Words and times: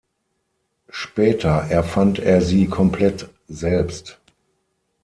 Später 0.89 1.67
erfand 1.69 2.17
er 2.17 2.41
sie 2.41 2.65
komplett 2.65 3.29
selbst. 3.47 4.19